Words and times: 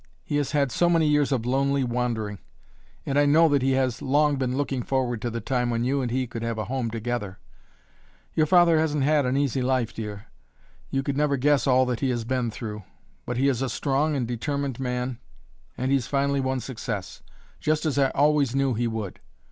He 0.23 0.37
has 0.37 0.49
had 0.53 0.71
so 0.71 0.89
many 0.89 1.05
years 1.07 1.31
of 1.31 1.45
lonely 1.45 1.83
wandering. 1.83 2.39
And 3.05 3.19
I 3.19 3.27
know 3.27 3.47
that 3.49 3.61
he 3.61 3.73
has 3.73 4.01
long 4.01 4.35
been 4.35 4.57
looking 4.57 4.81
forward 4.81 5.21
to 5.21 5.29
the 5.29 5.41
time 5.41 5.69
when 5.69 5.83
you 5.83 6.01
and 6.01 6.09
he 6.09 6.25
could 6.25 6.41
have 6.41 6.57
a 6.57 6.65
home 6.65 6.89
together. 6.89 7.37
Your 8.33 8.47
father 8.47 8.79
hasn't 8.79 9.03
had 9.03 9.27
an 9.27 9.37
easy 9.37 9.61
life, 9.61 9.93
dear. 9.93 10.25
You 10.89 11.03
could 11.03 11.17
never 11.17 11.37
guess 11.37 11.67
all 11.67 11.85
that 11.85 11.99
he 11.99 12.09
has 12.09 12.23
been 12.25 12.49
through. 12.49 12.81
But 13.27 13.37
he 13.37 13.47
is 13.47 13.61
a 13.61 13.69
strong 13.69 14.15
and 14.15 14.27
determined 14.27 14.79
man, 14.79 15.19
and 15.77 15.91
he's 15.91 16.07
finally 16.07 16.39
won 16.39 16.61
success 16.61 17.21
just 17.59 17.85
as 17.85 17.99
I 17.99 18.09
always 18.09 18.55
knew 18.55 18.73
he 18.73 18.87
would. 18.87 19.19